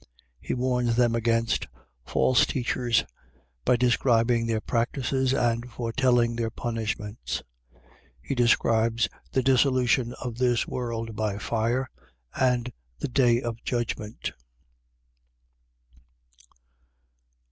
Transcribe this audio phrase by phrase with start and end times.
[0.39, 1.67] He warns them against
[2.03, 3.03] false teachers,
[3.63, 7.43] by describing their practices and foretelling their punishments.
[8.19, 11.87] He describes the dissolution of this world by fire
[12.33, 14.31] and the day of judgment.